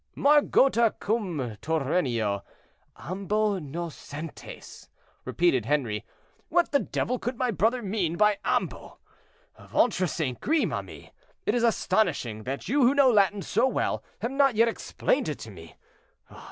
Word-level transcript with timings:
"Margota 0.17 0.97
cum 0.99 1.37
Turennio, 1.61 2.41
ambo 2.97 3.59
nocentes," 3.59 4.89
repeated 5.25 5.67
Henri. 5.67 6.03
"What 6.49 6.71
the 6.71 6.79
devil 6.79 7.19
could 7.19 7.37
my 7.37 7.51
brother 7.51 7.83
mean 7.83 8.17
by 8.17 8.39
'ambo!' 8.43 8.97
Ventre 9.59 10.07
St. 10.07 10.39
Gris, 10.41 10.65
ma 10.65 10.81
mie, 10.81 11.11
it 11.45 11.53
is 11.53 11.61
astonishing 11.61 12.45
that 12.45 12.67
you 12.67 12.81
who 12.81 12.95
know 12.95 13.11
Latin 13.11 13.43
so 13.43 13.67
well 13.67 14.03
have 14.23 14.31
not 14.31 14.55
yet 14.55 14.67
explained 14.67 15.29
it 15.29 15.37
to 15.37 15.51
me. 15.51 15.75